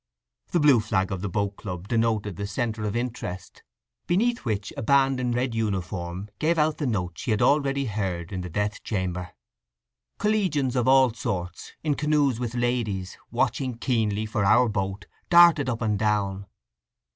[0.49, 3.61] The blue flag of the boat club denoted the centre of interest,
[4.07, 8.31] beneath which a band in red uniform gave out the notes she had already heard
[8.31, 9.29] in the death chamber.
[10.17, 15.83] Collegians of all sorts, in canoes with ladies, watching keenly for "our" boat, darted up
[15.83, 16.47] and down.